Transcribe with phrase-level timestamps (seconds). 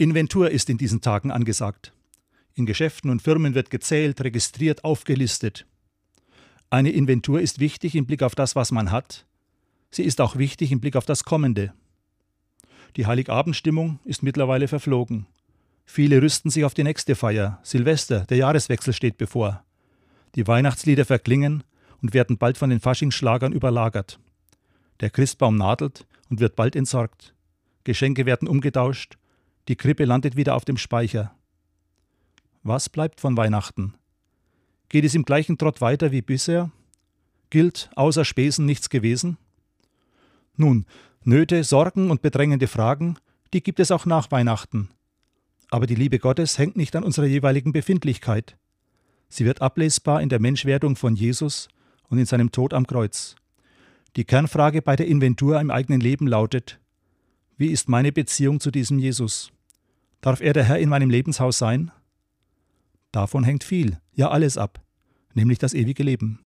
[0.00, 1.92] Inventur ist in diesen Tagen angesagt.
[2.54, 5.66] In Geschäften und Firmen wird gezählt, registriert, aufgelistet.
[6.70, 9.26] Eine Inventur ist wichtig im Blick auf das, was man hat.
[9.90, 11.72] Sie ist auch wichtig im Blick auf das Kommende.
[12.94, 15.26] Die Heiligabendstimmung ist mittlerweile verflogen.
[15.84, 17.58] Viele rüsten sich auf die nächste Feier.
[17.64, 19.64] Silvester, der Jahreswechsel steht bevor.
[20.36, 21.64] Die Weihnachtslieder verklingen
[22.00, 24.20] und werden bald von den Faschingsschlagern überlagert.
[25.00, 27.34] Der Christbaum nadelt und wird bald entsorgt.
[27.82, 29.18] Geschenke werden umgetauscht
[29.68, 31.34] die Krippe landet wieder auf dem Speicher.
[32.62, 33.94] Was bleibt von Weihnachten?
[34.88, 36.70] Geht es im gleichen Trott weiter wie bisher?
[37.50, 39.36] Gilt außer Spesen nichts gewesen?
[40.56, 40.86] Nun,
[41.22, 43.16] Nöte, Sorgen und bedrängende Fragen,
[43.52, 44.88] die gibt es auch nach Weihnachten.
[45.70, 48.56] Aber die Liebe Gottes hängt nicht an unserer jeweiligen Befindlichkeit.
[49.28, 51.68] Sie wird ablesbar in der Menschwerdung von Jesus
[52.08, 53.36] und in seinem Tod am Kreuz.
[54.16, 56.80] Die Kernfrage bei der Inventur im eigenen Leben lautet:
[57.58, 59.52] Wie ist meine Beziehung zu diesem Jesus?
[60.20, 61.90] Darf er der Herr in meinem Lebenshaus sein?
[63.12, 64.80] Davon hängt viel, ja alles ab,
[65.34, 66.36] nämlich das ewige Leben.